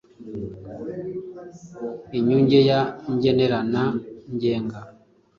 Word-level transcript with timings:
inyunge 2.17 2.59
ya 2.69 2.79
ngenera 3.13 3.59
na 3.71 3.85
ngenga. 4.33 4.79